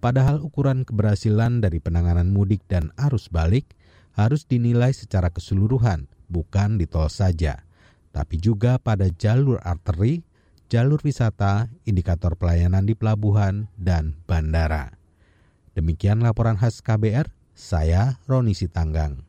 Padahal 0.00 0.40
ukuran 0.40 0.88
keberhasilan 0.88 1.60
dari 1.60 1.76
penanganan 1.76 2.32
mudik 2.32 2.64
dan 2.64 2.88
arus 2.96 3.28
balik 3.28 3.76
harus 4.16 4.48
dinilai 4.48 4.96
secara 4.96 5.28
keseluruhan, 5.28 6.08
bukan 6.32 6.80
di 6.80 6.88
tol 6.88 7.12
saja, 7.12 7.64
tapi 8.12 8.40
juga 8.40 8.80
pada 8.80 9.08
jalur 9.12 9.60
arteri, 9.60 10.24
jalur 10.72 11.00
wisata, 11.04 11.68
indikator 11.84 12.36
pelayanan 12.36 12.88
di 12.88 12.96
pelabuhan, 12.96 13.68
dan 13.76 14.16
bandara. 14.24 14.99
Demikian 15.74 16.18
laporan 16.22 16.58
khas 16.58 16.82
KBR, 16.82 17.30
saya 17.54 18.18
Roni 18.26 18.58
Sitanggang. 18.58 19.22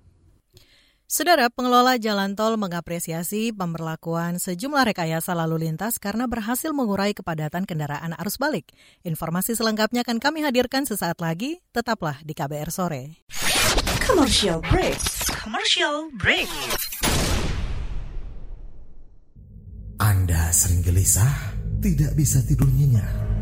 Saudara 1.11 1.51
pengelola 1.51 1.99
jalan 1.99 2.39
tol 2.39 2.55
mengapresiasi 2.55 3.51
pemberlakuan 3.51 4.39
sejumlah 4.39 4.95
rekayasa 4.95 5.35
lalu 5.35 5.67
lintas 5.67 5.99
karena 5.99 6.23
berhasil 6.23 6.71
mengurai 6.71 7.11
kepadatan 7.11 7.67
kendaraan 7.67 8.15
arus 8.15 8.39
balik. 8.39 8.71
Informasi 9.03 9.51
selengkapnya 9.59 10.07
akan 10.07 10.23
kami 10.23 10.39
hadirkan 10.39 10.87
sesaat 10.87 11.19
lagi. 11.19 11.59
Tetaplah 11.75 12.23
di 12.23 12.31
KBR 12.31 12.71
sore. 12.71 13.19
Commercial 13.99 14.63
break. 14.71 14.95
Commercial 15.35 16.07
break. 16.15 16.47
Anda 19.99 20.47
sering 20.55 20.79
gelisah, 20.79 21.59
tidak 21.83 22.15
bisa 22.15 22.39
tidur 22.47 22.71
nyenyak 22.71 23.30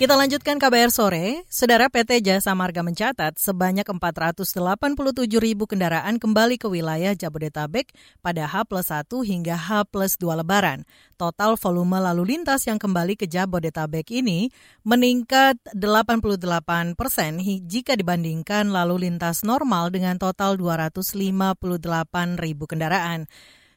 Kita 0.00 0.16
lanjutkan 0.16 0.56
KBR 0.56 0.88
sore. 0.88 1.44
Saudara 1.52 1.92
PT 1.92 2.24
Jasa 2.24 2.56
Marga 2.56 2.80
mencatat 2.80 3.36
sebanyak 3.36 3.84
487 3.84 4.56
ribu 5.36 5.68
kendaraan 5.68 6.16
kembali 6.16 6.56
ke 6.56 6.72
wilayah 6.72 7.12
Jabodetabek 7.12 7.92
pada 8.24 8.48
H 8.48 8.64
plus 8.64 8.88
1 8.88 9.04
hingga 9.28 9.60
H 9.60 9.84
plus 9.92 10.16
2 10.16 10.40
lebaran. 10.40 10.88
Total 11.20 11.52
volume 11.52 12.00
lalu 12.00 12.32
lintas 12.32 12.64
yang 12.64 12.80
kembali 12.80 13.12
ke 13.12 13.28
Jabodetabek 13.28 14.08
ini 14.16 14.48
meningkat 14.88 15.60
88 15.76 16.96
persen 16.96 17.36
jika 17.68 17.92
dibandingkan 17.92 18.72
lalu 18.72 19.04
lintas 19.04 19.44
normal 19.44 19.92
dengan 19.92 20.16
total 20.16 20.56
258 20.56 22.40
ribu 22.40 22.64
kendaraan. 22.64 23.28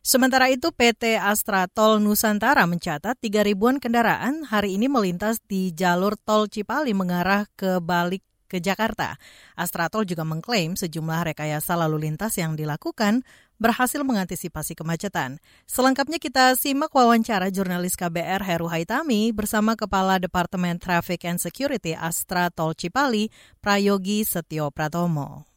Sementara 0.03 0.51
itu 0.51 0.67
PT 0.75 1.15
Astra 1.15 1.63
Tol 1.72 2.03
Nusantara 2.03 2.67
mencatat 2.67 3.15
3 3.24 3.48
ribuan 3.48 3.79
kendaraan 3.79 4.43
hari 4.43 4.75
ini 4.75 4.91
melintas 4.91 5.39
di 5.48 5.72
jalur 5.72 6.19
tol 6.19 6.51
Cipali 6.51 6.91
mengarah 6.91 7.48
ke 7.55 7.79
balik 7.79 8.19
ke 8.51 8.60
Jakarta. 8.60 9.15
Astra 9.55 9.88
Tol 9.88 10.03
juga 10.03 10.27
mengklaim 10.27 10.75
sejumlah 10.75 11.31
rekayasa 11.31 11.79
lalu 11.79 12.12
lintas 12.12 12.36
yang 12.36 12.60
dilakukan 12.60 13.24
berhasil 13.55 14.03
mengantisipasi 14.03 14.75
kemacetan. 14.75 15.39
Selengkapnya 15.72 16.19
kita 16.19 16.60
simak 16.60 16.91
wawancara 16.91 17.48
jurnalis 17.48 17.95
KBR 17.95 18.43
Heru 18.43 18.67
Haitami 18.67 19.31
bersama 19.31 19.79
Kepala 19.79 20.19
Departemen 20.19 20.83
Traffic 20.83 21.24
and 21.24 21.39
Security 21.39 21.95
Astra 21.95 22.51
Tol 22.51 22.75
Cipali, 22.75 23.31
Prayogi 23.63 24.27
Setio 24.27 24.67
Pratomo. 24.67 25.52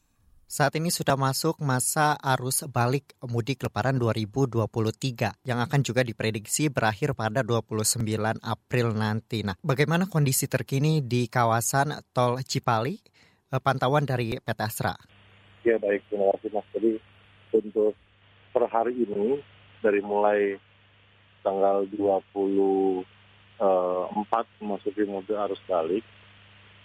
Saat 0.47 0.79
ini 0.79 0.95
sudah 0.95 1.19
masuk 1.19 1.59
masa 1.59 2.15
arus 2.23 2.63
balik 2.71 3.19
mudik 3.19 3.67
lebaran 3.67 3.99
2023 3.99 5.43
yang 5.43 5.59
akan 5.59 5.83
juga 5.83 6.07
diprediksi 6.07 6.71
berakhir 6.71 7.19
pada 7.19 7.43
29 7.43 8.07
April 8.47 8.95
nanti. 8.95 9.43
Nah, 9.43 9.59
bagaimana 9.59 10.07
kondisi 10.07 10.47
terkini 10.47 11.03
di 11.03 11.27
kawasan 11.27 11.99
Tol 12.15 12.47
Cipali? 12.47 12.95
Eh, 13.51 13.59
pantauan 13.59 14.07
dari 14.07 14.39
PT 14.39 14.61
Astra. 14.63 14.95
Ya 15.67 15.83
baik, 15.83 16.07
terima 16.07 16.31
kasih 16.39 16.55
Mas. 16.55 16.67
Jadi 16.71 17.03
untuk 17.51 17.99
per 18.55 18.71
hari 18.71 18.95
ini 19.03 19.43
dari 19.83 19.99
mulai 19.99 20.63
tanggal 21.43 21.91
24 21.91 23.03
memasuki 24.63 25.11
mode 25.11 25.35
arus 25.35 25.59
balik 25.67 26.07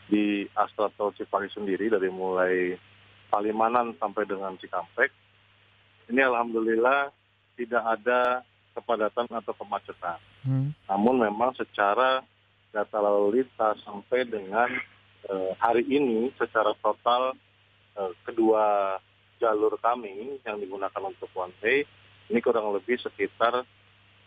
di 0.09 0.49
Astra 0.57 0.89
Tol 0.97 1.13
Cipali 1.13 1.45
sendiri 1.53 1.93
dari 1.93 2.09
mulai 2.09 2.89
Palimanan 3.31 3.95
sampai 3.95 4.27
dengan 4.27 4.59
Cikampek, 4.59 5.07
ini 6.11 6.19
alhamdulillah 6.19 7.15
tidak 7.55 7.83
ada 7.88 8.43
kepadatan 8.75 9.31
atau 9.31 9.53
kemacetan. 9.55 10.19
Hmm. 10.43 10.75
Namun 10.91 11.23
memang 11.23 11.55
secara 11.55 12.19
data 12.71 12.97
lalu 13.00 13.43
lintas 13.43 13.79
sampai 13.83 14.27
dengan 14.27 14.67
eh, 15.27 15.51
hari 15.59 15.83
ini 15.88 16.31
secara 16.39 16.75
total 16.79 17.35
eh, 18.00 18.11
kedua 18.27 18.95
jalur 19.41 19.75
kami 19.81 20.39
yang 20.47 20.61
digunakan 20.61 21.03
untuk 21.03 21.27
one 21.35 21.51
way 21.65 21.83
ini 22.31 22.39
kurang 22.39 22.71
lebih 22.71 22.95
sekitar 23.03 23.67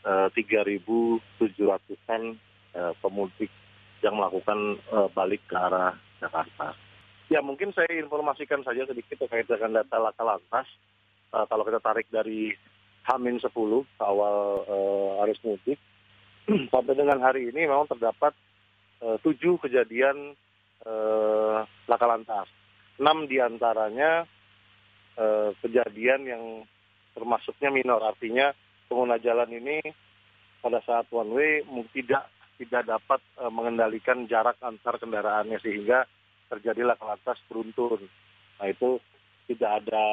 eh, 0.04 0.28
3.700-an 0.36 2.22
eh, 2.76 2.92
pemudik 3.00 3.48
yang 4.04 4.20
melakukan 4.20 4.76
eh, 4.76 5.08
balik 5.16 5.40
ke 5.48 5.56
arah 5.56 5.96
Jakarta. 6.20 6.76
Ya 7.32 7.40
mungkin 7.40 7.72
saya 7.72 7.88
informasikan 7.96 8.60
saja 8.60 8.84
sedikit 8.84 9.16
terkait 9.16 9.48
dengan 9.48 9.80
data 9.80 9.96
laka 9.96 10.22
lantas. 10.24 10.68
Uh, 11.32 11.48
kalau 11.48 11.64
kita 11.66 11.80
tarik 11.80 12.06
dari 12.12 12.52
Hamin 13.08 13.40
10 13.40 13.48
awal 14.00 14.36
uh, 14.64 15.22
arus 15.26 15.40
mudik 15.42 15.80
sampai 16.72 16.94
dengan 16.94 17.18
hari 17.24 17.50
ini 17.50 17.64
memang 17.64 17.88
terdapat 17.88 18.36
uh, 19.02 19.16
tujuh 19.24 19.56
kejadian 19.60 20.36
uh, 20.84 21.64
laka 21.88 22.06
lantas. 22.06 22.46
Enam 23.00 23.26
di 23.26 23.40
antaranya 23.42 24.28
uh, 25.18 25.50
kejadian 25.64 26.20
yang 26.28 26.44
termasuknya 27.16 27.72
minor, 27.72 28.04
artinya 28.04 28.54
pengguna 28.86 29.18
jalan 29.18 29.50
ini 29.50 29.80
pada 30.62 30.80
saat 30.86 31.10
one 31.10 31.32
way 31.34 31.52
tidak 31.92 32.30
tidak 32.56 32.86
dapat 32.86 33.20
uh, 33.42 33.50
mengendalikan 33.50 34.24
jarak 34.30 34.56
antar 34.62 34.96
kendaraannya 35.02 35.58
sehingga 35.58 36.06
terjadilah 36.58 36.94
lantas 36.98 37.38
beruntun. 37.50 38.06
Nah 38.62 38.66
itu 38.70 39.02
tidak 39.50 39.84
ada 39.84 40.06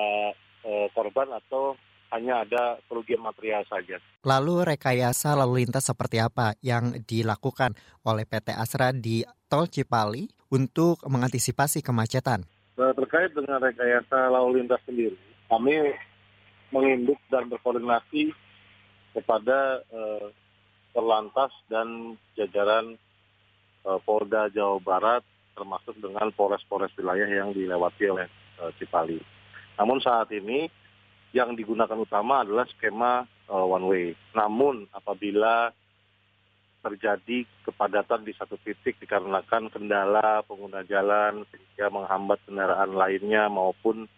e, 0.66 0.72
korban 0.92 1.30
atau 1.38 1.78
hanya 2.12 2.44
ada 2.44 2.76
kerugian 2.92 3.24
material 3.24 3.64
saja. 3.72 3.96
Lalu 4.28 4.76
rekayasa 4.76 5.32
lalu 5.38 5.64
lintas 5.64 5.88
seperti 5.88 6.20
apa 6.20 6.60
yang 6.60 7.00
dilakukan 7.08 7.74
oleh 8.04 8.28
PT 8.28 8.52
Asra 8.52 8.92
di 8.92 9.24
Tol 9.48 9.72
Cipali 9.72 10.28
untuk 10.52 11.00
mengantisipasi 11.08 11.80
kemacetan? 11.80 12.44
Nah, 12.76 12.92
terkait 12.92 13.32
dengan 13.32 13.64
rekayasa 13.64 14.28
lalu 14.28 14.64
lintas 14.64 14.84
sendiri, 14.84 15.16
kami 15.48 15.96
menginduk 16.76 17.20
dan 17.32 17.48
berkoordinasi 17.48 18.32
kepada 19.16 19.84
eh, 19.92 20.28
Perlantas 20.92 21.56
dan 21.72 22.20
jajaran 22.36 23.00
eh, 23.88 24.00
Polda 24.04 24.52
Jawa 24.52 24.80
Barat 24.84 25.24
termasuk 25.54 25.96
dengan 26.00 26.32
polres-polres 26.34 26.94
wilayah 26.96 27.28
yang 27.28 27.52
dilewati 27.52 28.10
oleh 28.10 28.28
uh, 28.60 28.72
Cipali. 28.80 29.20
Namun 29.80 30.00
saat 30.04 30.30
ini 30.32 30.68
yang 31.32 31.56
digunakan 31.56 31.96
utama 31.96 32.44
adalah 32.44 32.68
skema 32.76 33.24
uh, 33.48 33.66
one 33.66 33.86
way. 33.88 34.06
Namun 34.36 34.88
apabila 34.92 35.72
terjadi 36.82 37.46
kepadatan 37.62 38.26
di 38.26 38.34
satu 38.34 38.58
titik 38.66 38.98
dikarenakan 38.98 39.70
kendala 39.70 40.42
pengguna 40.50 40.82
jalan 40.90 41.46
sehingga 41.54 41.94
menghambat 41.94 42.42
kendaraan 42.50 42.98
lainnya 42.98 43.46
maupun 43.54 44.10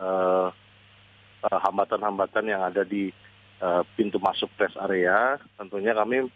hambatan 0.00 1.60
hambatan-hambatan 1.60 2.44
yang 2.48 2.62
ada 2.64 2.82
di 2.82 3.12
uh, 3.60 3.84
pintu 3.94 4.16
masuk 4.16 4.48
rest 4.56 4.76
area, 4.80 5.36
tentunya 5.60 5.92
kami 5.92 6.26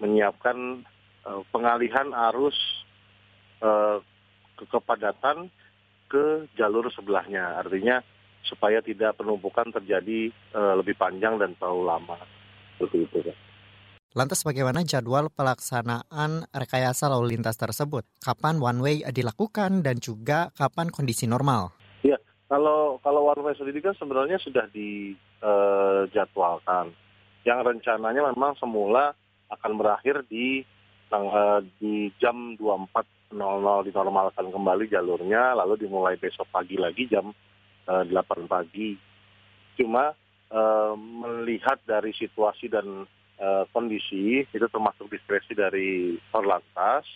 menyiapkan 0.00 0.82
uh, 1.28 1.44
pengalihan 1.52 2.10
arus 2.32 2.56
Eh, 3.62 3.98
kepadatan 4.62 5.50
ke 6.10 6.46
jalur 6.58 6.90
sebelahnya. 6.90 7.62
Artinya 7.62 8.02
supaya 8.46 8.82
tidak 8.82 9.16
penumpukan 9.18 9.72
terjadi 9.74 10.30
uh, 10.54 10.74
lebih 10.78 10.94
panjang 10.98 11.38
dan 11.40 11.54
terlalu 11.58 11.84
lama. 11.88 12.18
Seperti 12.76 12.98
itu. 13.06 13.18
Lantas 14.12 14.44
bagaimana 14.44 14.84
jadwal 14.84 15.30
pelaksanaan 15.32 16.44
rekayasa 16.52 17.08
lalu 17.10 17.26
lintas 17.34 17.56
tersebut? 17.56 18.04
Kapan 18.20 18.60
one 18.60 18.80
way 18.84 19.00
dilakukan 19.08 19.80
dan 19.82 19.96
juga 19.98 20.52
kapan 20.54 20.90
kondisi 20.92 21.26
normal? 21.26 21.72
Ya, 22.04 22.18
kalau 22.46 23.00
kalau 23.00 23.24
one 23.26 23.42
way 23.42 23.54
sendiri 23.56 23.80
kan 23.82 23.94
sebenarnya 23.96 24.38
sudah 24.42 24.68
dijadwalkan. 24.74 26.86
Eh, 26.92 27.00
Yang 27.42 27.66
rencananya 27.66 28.30
memang 28.30 28.54
semula 28.62 29.18
akan 29.50 29.74
berakhir 29.74 30.22
di 30.30 30.62
di 31.82 32.14
jam 32.22 32.54
24 32.56 32.94
00 32.94 33.21
dinormalkan 33.32 34.52
kembali 34.52 34.86
jalurnya, 34.92 35.56
lalu 35.56 35.88
dimulai 35.88 36.20
besok 36.20 36.46
pagi 36.52 36.76
lagi 36.76 37.08
jam 37.08 37.32
uh, 37.88 38.04
eh, 38.04 38.12
8 38.12 38.46
pagi. 38.46 38.94
Cuma 39.76 40.12
uh, 40.52 40.94
melihat 40.94 41.80
dari 41.88 42.12
situasi 42.12 42.68
dan 42.68 43.08
uh, 43.40 43.64
kondisi, 43.72 44.44
itu 44.44 44.66
termasuk 44.68 45.08
diskresi 45.08 45.56
dari 45.56 46.20
Korlantas, 46.28 47.08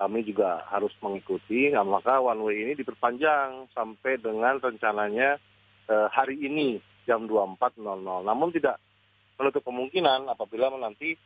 kami 0.00 0.24
juga 0.24 0.64
harus 0.72 0.90
mengikuti, 1.04 1.68
nah, 1.70 1.84
maka 1.84 2.18
one 2.24 2.40
way 2.40 2.64
ini 2.64 2.72
diperpanjang 2.72 3.68
sampai 3.76 4.16
dengan 4.16 4.56
rencananya 4.56 5.36
uh, 5.92 6.08
hari 6.08 6.40
ini 6.40 6.80
jam 7.04 7.28
24.00. 7.28 7.84
Namun 8.00 8.48
tidak 8.50 8.80
menutup 9.36 9.60
kemungkinan 9.64 10.28
apabila 10.32 10.72
nanti 10.80 11.16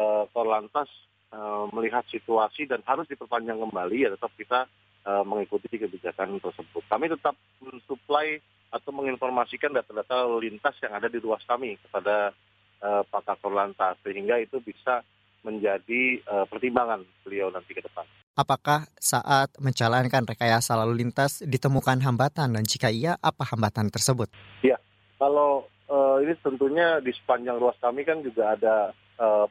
uh, 0.00 0.24
Korlantas 0.32 0.88
Eh, 1.32 1.66
melihat 1.72 2.04
situasi 2.12 2.68
dan 2.68 2.84
harus 2.84 3.08
diperpanjang 3.08 3.56
kembali 3.56 4.04
ya 4.04 4.12
tetap 4.12 4.28
kita 4.36 4.68
uh, 5.08 5.24
mengikuti 5.24 5.80
kebijakan 5.80 6.36
tersebut. 6.36 6.84
Kami 6.92 7.08
tetap 7.08 7.32
mensuplai 7.64 8.36
atau 8.68 8.92
menginformasikan 8.92 9.72
data-data 9.72 10.28
lalu 10.28 10.52
lintas 10.52 10.76
yang 10.84 10.92
ada 10.92 11.08
di 11.08 11.16
ruas 11.24 11.40
kami 11.48 11.80
kepada 11.80 12.36
uh, 12.84 13.00
Pak 13.08 13.24
Kakor 13.24 13.56
Lantas 13.56 13.96
sehingga 14.04 14.44
itu 14.44 14.60
bisa 14.60 15.00
menjadi 15.40 16.20
uh, 16.28 16.44
pertimbangan 16.44 17.00
beliau 17.24 17.48
nanti 17.48 17.72
ke 17.72 17.80
depan. 17.80 18.04
Apakah 18.36 18.84
saat 19.00 19.56
menjalankan 19.56 20.28
rekayasa 20.28 20.76
lalu 20.76 21.00
lintas 21.00 21.40
ditemukan 21.40 22.04
hambatan 22.04 22.52
dan 22.52 22.64
jika 22.68 22.92
iya 22.92 23.16
apa 23.24 23.48
hambatan 23.48 23.88
tersebut? 23.88 24.28
Ya, 24.60 24.76
kalau 25.16 25.64
uh, 25.88 26.20
ini 26.20 26.36
tentunya 26.44 27.00
di 27.00 27.16
sepanjang 27.16 27.56
ruas 27.56 27.80
kami 27.80 28.04
kan 28.04 28.20
juga 28.20 28.52
ada 28.52 28.92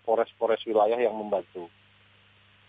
pores-pores 0.05 0.61
uh, 0.63 0.67
wilayah 0.67 0.99
yang 0.99 1.15
membantu. 1.15 1.69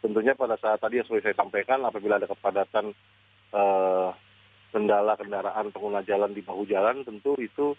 Tentunya 0.02 0.34
pada 0.34 0.58
saat 0.58 0.82
tadi 0.82 0.98
yang 0.98 1.06
sudah 1.06 1.22
saya 1.22 1.36
sampaikan, 1.38 1.82
apabila 1.86 2.18
ada 2.18 2.26
kepadatan 2.26 2.90
uh, 3.54 4.10
kendala 4.74 5.14
kendaraan 5.14 5.70
pengguna 5.70 6.02
jalan 6.02 6.34
di 6.34 6.42
bahu 6.42 6.66
jalan, 6.66 7.06
tentu 7.06 7.38
itu 7.38 7.78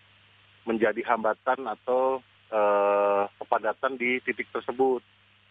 menjadi 0.63 1.03
hambatan 1.03 1.67
atau 1.67 2.23
uh, 2.53 3.27
kepadatan 3.41 3.99
di 3.99 4.23
titik 4.23 4.47
tersebut. 4.55 5.03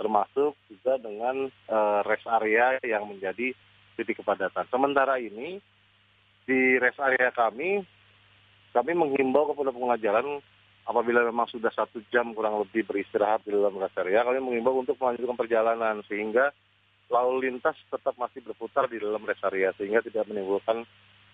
termasuk 0.02 0.58
juga 0.66 0.98
dengan 0.98 1.46
uh, 1.70 2.00
rest 2.02 2.26
area 2.26 2.74
yang 2.82 3.06
menjadi 3.06 3.54
titik 3.94 4.18
kepadatan. 4.24 4.66
Sementara 4.66 5.20
ini 5.22 5.62
di 6.42 6.80
rest 6.82 6.98
area 6.98 7.30
kami, 7.30 7.84
kami 8.74 8.92
menghimbau 8.98 9.52
kepada 9.52 9.70
pengguna 9.70 10.00
jalan 10.00 10.42
apabila 10.86 11.22
memang 11.22 11.46
sudah 11.46 11.70
satu 11.70 12.02
jam 12.10 12.34
kurang 12.34 12.58
lebih 12.62 12.86
beristirahat 12.86 13.46
di 13.46 13.54
dalam 13.54 13.78
rest 13.78 13.98
area, 13.98 14.26
kami 14.26 14.42
menghimbau 14.42 14.82
untuk 14.82 14.98
melanjutkan 14.98 15.38
perjalanan 15.38 16.02
sehingga 16.10 16.50
lalu 17.12 17.48
lintas 17.48 17.76
tetap 17.92 18.16
masih 18.16 18.40
berputar 18.42 18.88
di 18.88 18.98
dalam 18.98 19.22
rest 19.22 19.44
area 19.44 19.70
sehingga 19.76 20.00
tidak 20.00 20.26
menimbulkan 20.26 20.82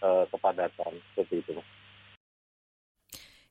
uh, 0.02 0.24
kepadatan 0.28 0.92
seperti 1.14 1.34
itu. 1.40 1.52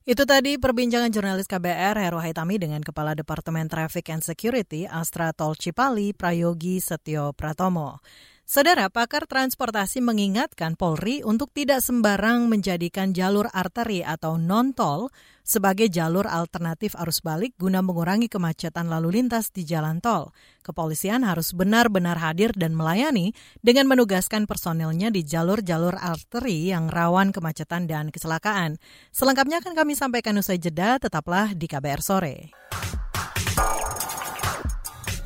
Itu 0.08 0.24
tadi 0.24 0.56
perbincangan 0.56 1.12
jurnalis 1.12 1.52
KBR 1.52 2.00
Heru 2.00 2.24
Haitami 2.24 2.56
dengan 2.56 2.80
Kepala 2.80 3.12
Departemen 3.12 3.68
Traffic 3.68 4.08
and 4.08 4.24
Security 4.24 4.88
Astra 4.88 5.36
Tol 5.36 5.60
Cipali 5.60 6.16
Prayogi 6.16 6.80
Setio 6.80 7.36
Pratomo. 7.36 8.00
Saudara 8.48 8.88
pakar 8.88 9.28
transportasi 9.28 10.00
mengingatkan 10.00 10.80
Polri 10.80 11.20
untuk 11.20 11.52
tidak 11.52 11.84
sembarang 11.84 12.48
menjadikan 12.48 13.12
jalur 13.12 13.52
arteri 13.52 14.08
atau 14.08 14.40
non-tol 14.40 15.12
sebagai 15.44 15.92
jalur 15.92 16.24
alternatif 16.24 16.96
arus 16.96 17.20
balik 17.20 17.60
guna 17.60 17.84
mengurangi 17.84 18.32
kemacetan 18.32 18.88
lalu 18.88 19.20
lintas 19.20 19.52
di 19.52 19.68
jalan 19.68 20.00
tol. 20.00 20.32
Kepolisian 20.64 21.28
harus 21.28 21.52
benar-benar 21.52 22.24
hadir 22.24 22.56
dan 22.56 22.72
melayani 22.72 23.36
dengan 23.60 23.84
menugaskan 23.92 24.48
personilnya 24.48 25.12
di 25.12 25.28
jalur-jalur 25.28 26.00
arteri 26.00 26.72
yang 26.72 26.88
rawan 26.88 27.36
kemacetan 27.36 27.84
dan 27.84 28.16
kecelakaan. 28.16 28.80
Selengkapnya 29.12 29.60
akan 29.60 29.76
kami 29.76 29.92
sampaikan 30.00 30.40
usai 30.40 30.56
jeda, 30.56 30.96
tetaplah 31.04 31.52
di 31.52 31.68
KBR 31.68 32.00
sore. 32.00 32.56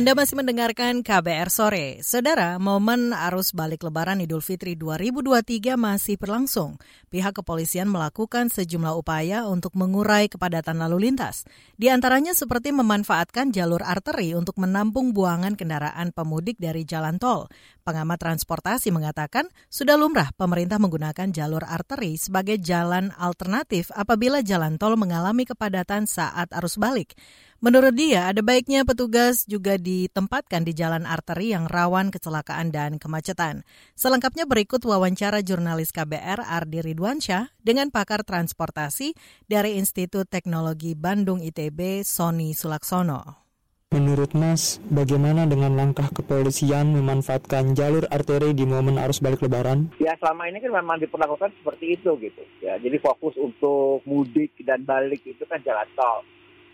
Anda 0.00 0.16
masih 0.16 0.32
mendengarkan 0.40 1.04
KBR 1.04 1.52
sore. 1.52 2.00
Saudara, 2.00 2.56
momen 2.56 3.12
arus 3.12 3.52
balik 3.52 3.84
Lebaran 3.84 4.24
Idul 4.24 4.40
Fitri 4.40 4.72
2023 4.72 5.76
masih 5.76 6.16
berlangsung. 6.16 6.80
Pihak 7.12 7.36
kepolisian 7.36 7.84
melakukan 7.84 8.48
sejumlah 8.48 8.96
upaya 8.96 9.44
untuk 9.44 9.76
mengurai 9.76 10.32
kepadatan 10.32 10.80
lalu 10.80 11.04
lintas. 11.04 11.44
Di 11.76 11.92
antaranya 11.92 12.32
seperti 12.32 12.72
memanfaatkan 12.72 13.52
jalur 13.52 13.84
arteri 13.84 14.32
untuk 14.32 14.56
menampung 14.56 15.12
buangan 15.12 15.52
kendaraan 15.52 16.16
pemudik 16.16 16.56
dari 16.56 16.88
jalan 16.88 17.20
tol. 17.20 17.52
Pengamat 17.84 18.24
transportasi 18.24 18.88
mengatakan 18.96 19.52
sudah 19.68 20.00
lumrah 20.00 20.32
pemerintah 20.32 20.80
menggunakan 20.80 21.28
jalur 21.28 21.60
arteri 21.68 22.16
sebagai 22.16 22.56
jalan 22.56 23.12
alternatif 23.20 23.92
apabila 23.92 24.40
jalan 24.40 24.80
tol 24.80 24.96
mengalami 24.96 25.44
kepadatan 25.44 26.08
saat 26.08 26.48
arus 26.56 26.80
balik. 26.80 27.12
Menurut 27.60 27.92
dia, 27.92 28.32
ada 28.32 28.40
baiknya 28.40 28.88
petugas 28.88 29.44
juga 29.44 29.76
ditempatkan 29.76 30.64
di 30.64 30.72
jalan 30.72 31.04
arteri 31.04 31.52
yang 31.52 31.68
rawan 31.68 32.08
kecelakaan 32.08 32.72
dan 32.72 32.96
kemacetan. 32.96 33.68
Selengkapnya 33.92 34.48
berikut 34.48 34.80
wawancara 34.80 35.44
jurnalis 35.44 35.92
KBR 35.92 36.40
Ardi 36.40 36.80
Ridwansyah 36.80 37.52
dengan 37.60 37.92
pakar 37.92 38.24
transportasi 38.24 39.12
dari 39.44 39.76
Institut 39.76 40.32
Teknologi 40.32 40.96
Bandung 40.96 41.44
ITB, 41.44 42.00
Sony 42.00 42.56
Sulaksono. 42.56 43.44
Menurut 43.92 44.32
Mas, 44.32 44.80
bagaimana 44.88 45.44
dengan 45.44 45.76
langkah 45.76 46.08
kepolisian 46.16 46.96
memanfaatkan 46.96 47.76
jalur 47.76 48.08
arteri 48.08 48.56
di 48.56 48.64
momen 48.64 48.96
arus 48.96 49.20
balik 49.20 49.44
lebaran? 49.44 49.92
Ya 50.00 50.16
selama 50.16 50.48
ini 50.48 50.64
kan 50.64 50.72
memang 50.80 50.96
diperlakukan 50.96 51.52
seperti 51.60 52.00
itu 52.00 52.08
gitu. 52.24 52.40
Ya, 52.64 52.80
jadi 52.80 52.96
fokus 53.04 53.36
untuk 53.36 54.00
mudik 54.08 54.56
dan 54.64 54.88
balik 54.88 55.20
itu 55.28 55.44
kan 55.44 55.60
jalan 55.60 55.84
tol 55.92 56.24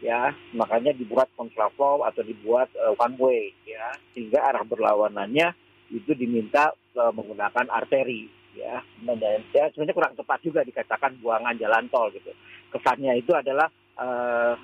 ya. 0.00 0.32
Makanya 0.56 0.92
dibuat 0.96 1.30
kontraflow 1.36 2.04
atau 2.04 2.22
dibuat 2.24 2.72
uh, 2.76 2.94
one 2.96 3.16
way 3.20 3.52
ya. 3.64 3.94
Sehingga 4.12 4.42
arah 4.44 4.64
berlawanannya 4.64 5.52
itu 5.92 6.12
diminta 6.18 6.74
uh, 6.96 7.12
menggunakan 7.12 7.70
arteri 7.70 8.28
ya. 8.56 8.82
Dan 9.04 9.20
ya, 9.52 9.70
sebenarnya 9.72 9.96
kurang 9.96 10.14
tepat 10.16 10.38
juga 10.42 10.60
dikatakan 10.66 11.20
buangan 11.20 11.56
jalan 11.60 11.86
tol 11.92 12.08
gitu. 12.12 12.32
Kesannya 12.72 13.16
itu 13.20 13.32
adalah 13.32 13.68
uh, 14.00 14.54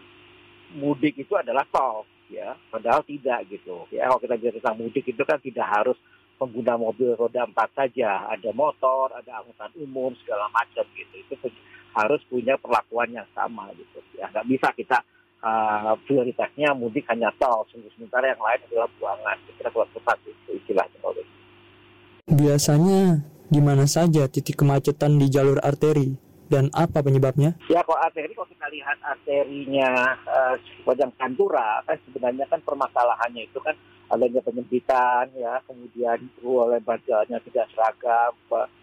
mudik 0.77 1.21
itu 1.21 1.37
adalah 1.37 1.65
tol 1.69 2.09
ya. 2.33 2.57
Padahal 2.73 3.05
tidak 3.05 3.47
gitu. 3.49 3.87
Ya 3.93 4.09
kalau 4.09 4.21
kita 4.21 4.35
bicara 4.41 4.57
tentang 4.59 4.79
mudik 4.81 5.05
itu 5.07 5.23
kan 5.23 5.39
tidak 5.41 5.69
harus 5.69 5.99
pengguna 6.41 6.75
mobil 6.75 7.15
roda 7.15 7.47
empat 7.47 7.71
saja. 7.77 8.27
Ada 8.33 8.51
motor 8.51 9.15
ada 9.15 9.45
angkutan 9.45 9.71
umum 9.79 10.11
segala 10.25 10.51
macam 10.51 10.83
gitu. 10.97 11.15
Itu 11.23 11.37
harus 11.93 12.21
punya 12.27 12.57
perlakuan 12.57 13.13
yang 13.13 13.29
sama 13.37 13.69
gitu. 13.77 14.01
Ya 14.17 14.27
nggak 14.33 14.49
bisa 14.49 14.69
kita 14.73 14.99
uh, 15.43 15.95
prioritasnya 16.07 16.73
mudik 16.73 17.05
hanya 17.11 17.29
tol, 17.37 17.67
sementara 17.71 18.33
yang 18.33 18.41
lain 18.41 18.61
adalah 18.71 18.89
buangan. 18.97 19.37
Kira 19.59 19.69
kurang 19.75 19.93
tepat 19.93 20.19
itu 20.25 20.51
istilahnya. 20.57 20.99
Biasanya 22.33 23.21
di 23.53 23.61
mana 23.61 23.85
saja 23.85 24.25
titik 24.31 24.63
kemacetan 24.63 25.21
di 25.21 25.27
jalur 25.29 25.61
arteri 25.61 26.17
dan 26.49 26.73
apa 26.73 27.05
penyebabnya? 27.05 27.59
Ya 27.69 27.85
kalau 27.85 28.01
arteri 28.01 28.33
kalau 28.33 28.49
kita 28.49 28.67
lihat 28.73 28.97
arterinya 29.05 30.17
uh, 30.25 31.11
Pantura 31.19 31.83
kan 31.85 31.99
sebenarnya 32.09 32.47
kan 32.49 32.63
permasalahannya 32.65 33.45
itu 33.49 33.59
kan 33.61 33.77
adanya 34.13 34.45
penyempitan 34.45 35.33
ya 35.33 35.57
kemudian 35.65 36.21
lebar 36.45 37.01
jalannya 37.09 37.41
tidak 37.49 37.67
seragam 37.73 38.33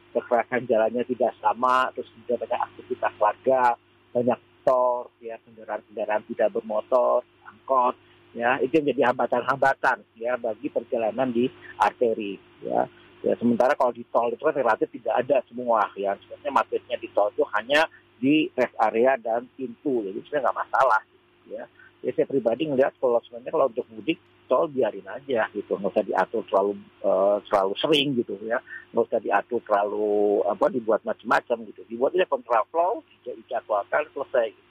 kekerasan 0.10 0.66
jalannya 0.66 1.06
tidak 1.06 1.38
sama 1.38 1.94
terus 1.94 2.10
juga 2.26 2.42
banyak 2.42 2.60
aktivitas 2.66 3.14
warga 3.22 3.78
banyak 4.10 4.40
motor, 4.60 5.08
ya 5.24 5.40
kendaraan-kendaraan 5.40 6.28
tidak 6.28 6.52
bermotor, 6.52 7.24
angkot, 7.48 7.96
ya 8.36 8.60
itu 8.60 8.76
yang 8.76 8.86
jadi 8.92 9.02
hambatan-hambatan 9.10 10.04
ya 10.20 10.36
bagi 10.36 10.68
perjalanan 10.68 11.32
di 11.32 11.48
arteri, 11.80 12.36
ya. 12.60 12.84
Ya 13.20 13.36
sementara 13.36 13.76
kalau 13.76 13.92
di 13.92 14.04
tol 14.12 14.32
itu 14.32 14.40
kan 14.40 14.56
relatif 14.56 14.88
tidak 14.96 15.16
ada 15.24 15.44
semua 15.48 15.92
ya. 16.00 16.16
Sebenarnya 16.24 16.52
macetnya 16.56 16.96
di 17.00 17.08
tol 17.12 17.32
itu 17.32 17.44
hanya 17.56 17.88
di 18.20 18.52
rest 18.52 18.76
area 18.80 19.16
dan 19.16 19.48
pintu, 19.56 20.04
jadi 20.04 20.20
sebenarnya 20.28 20.44
nggak 20.52 20.60
masalah, 20.68 21.02
ya. 21.48 21.64
Ya 22.04 22.10
saya 22.16 22.28
pribadi 22.28 22.68
ngelihat 22.68 22.96
kalau 23.00 23.20
sebenarnya 23.24 23.52
kalau 23.56 23.68
untuk 23.72 23.88
mudik 23.92 24.20
tol 24.50 24.66
biarin 24.68 25.06
aja 25.06 25.46
gitu. 25.54 25.78
Nggak 25.78 25.94
usah 25.94 26.06
diatur 26.10 26.42
terlalu 26.50 26.74
uh, 27.06 27.38
terlalu 27.46 27.74
sering 27.78 28.08
gitu 28.18 28.34
ya. 28.44 28.58
Nggak 28.92 29.06
usah 29.06 29.20
diatur 29.22 29.62
terlalu 29.62 30.42
apa 30.50 30.66
dibuat 30.74 31.02
macam-macam 31.06 31.58
gitu. 31.70 31.82
Dibuat 31.86 32.18
aja 32.18 32.26
kontraflow 32.26 33.06
dijadwalkan 33.24 34.10
selesai 34.12 34.50
gitu. 34.50 34.68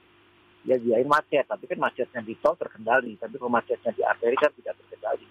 ya 0.67 0.77
biarin 0.77 1.09
macet 1.09 1.47
tapi 1.47 1.65
kan 1.71 1.79
macetnya 1.79 2.21
di 2.27 2.35
tol 2.43 2.59
terkendali. 2.59 3.15
Tapi 3.17 3.35
kalau 3.39 3.53
macetnya 3.55 3.95
di 3.95 4.03
arteri 4.03 4.37
kan 4.37 4.51
tidak 4.59 4.75
terkendali. 4.83 5.27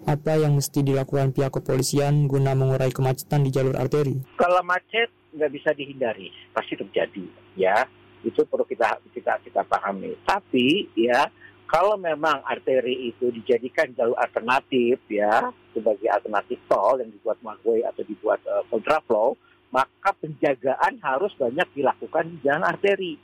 Apa 0.00 0.32
yang 0.40 0.56
mesti 0.56 0.80
dilakukan 0.80 1.36
pihak 1.36 1.52
kepolisian 1.52 2.24
guna 2.24 2.56
mengurai 2.56 2.88
kemacetan 2.88 3.44
di 3.44 3.52
jalur 3.52 3.76
arteri? 3.76 4.16
Kalau 4.36 4.64
macet 4.64 5.12
nggak 5.32 5.50
bisa 5.52 5.70
dihindari. 5.72 6.28
Pasti 6.52 6.76
terjadi 6.76 7.24
ya. 7.56 7.84
Itu 8.20 8.44
perlu 8.44 8.68
kita 8.68 9.00
kita 9.16 9.40
kita 9.44 9.64
pahami. 9.64 10.12
Tapi 10.28 10.92
ya 10.96 11.28
kalau 11.70 11.94
memang 11.94 12.42
arteri 12.42 13.14
itu 13.14 13.30
dijadikan 13.30 13.94
jalur 13.94 14.18
alternatif 14.18 14.98
ya 15.06 15.54
sebagai 15.70 16.10
alternatif 16.10 16.58
tol 16.66 16.98
yang 16.98 17.14
dibuat 17.14 17.38
one 17.46 17.62
atau 17.86 18.02
dibuat 18.02 18.42
uh, 18.50 18.66
kontraflow, 18.66 19.38
maka 19.70 20.10
penjagaan 20.18 20.98
harus 20.98 21.30
banyak 21.38 21.70
dilakukan 21.70 22.26
di 22.26 22.36
jalan 22.42 22.66
arteri, 22.66 23.14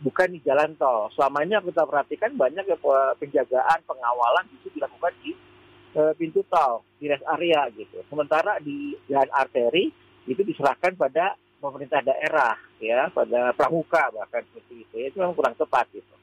bukan 0.00 0.32
di 0.32 0.40
jalan 0.40 0.72
tol. 0.80 1.12
Selama 1.12 1.44
ini 1.44 1.60
kita 1.60 1.84
perhatikan 1.84 2.32
banyak 2.40 2.64
ya 2.64 2.80
penjagaan, 3.20 3.84
pengawalan 3.84 4.48
itu 4.48 4.72
dilakukan 4.72 5.12
di 5.20 5.36
uh, 6.00 6.16
pintu 6.16 6.40
tol, 6.48 6.80
di 6.96 7.04
rest 7.04 7.28
area 7.36 7.68
gitu. 7.76 8.00
Sementara 8.08 8.56
di 8.64 8.96
jalan 9.12 9.28
arteri 9.28 9.92
itu 10.24 10.40
diserahkan 10.40 10.96
pada 10.96 11.36
pemerintah 11.60 12.00
daerah 12.00 12.56
ya, 12.80 13.12
pada 13.12 13.52
pramuka 13.52 14.08
bahkan 14.08 14.40
seperti 14.48 14.88
itu. 14.88 14.94
Itu 15.04 15.20
memang 15.20 15.36
kurang 15.36 15.52
tepat 15.60 15.84
gitu 15.92 16.19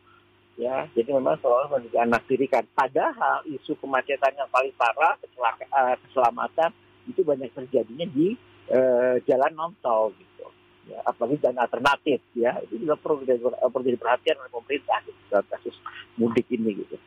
ya 0.58 0.90
jadi 0.92 1.14
memang 1.14 1.38
selalu 1.40 1.66
menjadi 1.78 1.98
anak 2.04 2.22
dirikan. 2.26 2.66
Padahal 2.74 3.46
isu 3.46 3.78
kemacetan 3.78 4.34
yang 4.36 4.50
paling 4.50 4.74
parah 4.76 5.16
uh, 5.16 5.96
keselamatan 6.04 6.74
itu 7.08 7.22
banyak 7.24 7.54
terjadinya 7.54 8.06
di 8.10 8.36
uh, 8.74 9.16
jalan 9.24 9.54
non 9.54 9.74
tol 9.80 10.12
gitu. 10.18 10.50
Ya 10.90 11.00
apalagi 11.06 11.40
jalan 11.40 11.62
alternatif 11.62 12.20
ya. 12.34 12.58
Itu 12.68 12.82
juga 12.82 12.98
perlu 12.98 13.24
perlu 13.72 13.84
jadi 13.86 14.00
perhatian 14.02 14.36
oleh 14.42 14.52
pemerintah 14.52 14.98
gitu, 15.06 15.22
dalam 15.30 15.46
kasus 15.48 15.76
mudik 16.18 16.50
ini 16.50 16.84
gitu. 16.84 16.98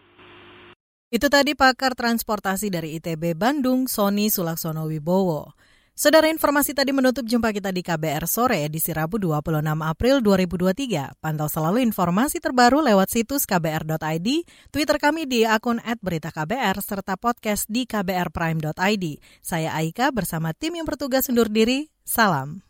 Itu 1.10 1.26
tadi 1.26 1.58
pakar 1.58 1.98
transportasi 1.98 2.70
dari 2.70 2.94
ITB 3.02 3.34
Bandung 3.34 3.90
Sony 3.90 4.30
Sulaksono 4.30 4.86
Wibowo 4.86 5.59
Saudara 6.00 6.32
informasi 6.32 6.72
tadi 6.72 6.96
menutup 6.96 7.28
jumpa 7.28 7.52
kita 7.52 7.68
di 7.76 7.84
KBR 7.84 8.24
Sore 8.24 8.64
edisi 8.64 8.88
Rabu 8.88 9.20
26 9.20 9.60
April 9.84 10.24
2023. 10.24 11.20
Pantau 11.20 11.44
selalu 11.44 11.84
informasi 11.84 12.40
terbaru 12.40 12.80
lewat 12.80 13.12
situs 13.12 13.44
kbr.id, 13.44 14.28
Twitter 14.72 14.96
kami 14.96 15.28
di 15.28 15.44
akun 15.44 15.76
@beritaKBR 15.76 16.80
serta 16.80 17.20
podcast 17.20 17.68
di 17.68 17.84
kbrprime.id. 17.84 19.04
Saya 19.44 19.76
Aika 19.76 20.08
bersama 20.08 20.56
tim 20.56 20.80
yang 20.80 20.88
bertugas 20.88 21.28
undur 21.28 21.52
diri. 21.52 21.92
Salam. 22.00 22.69